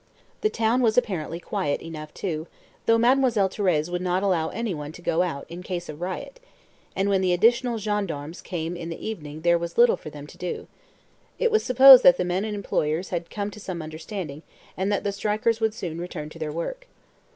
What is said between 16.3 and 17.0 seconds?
their work.